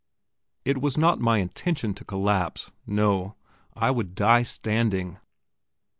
It 0.65 0.79
was 0.81 0.97
not 0.97 1.19
my 1.21 1.37
intention 1.37 1.93
to 1.93 2.03
collapse; 2.03 2.71
no, 2.87 3.35
I 3.75 3.91
would 3.91 4.15
die 4.15 4.41
standing. 4.41 5.19